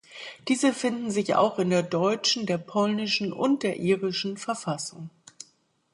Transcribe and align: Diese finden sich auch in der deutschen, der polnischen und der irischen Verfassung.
Diese 0.47 0.73
finden 0.73 1.11
sich 1.11 1.35
auch 1.35 1.59
in 1.59 1.69
der 1.69 1.83
deutschen, 1.83 2.47
der 2.47 2.57
polnischen 2.57 3.31
und 3.31 3.61
der 3.61 3.77
irischen 3.77 4.35
Verfassung. 4.35 5.11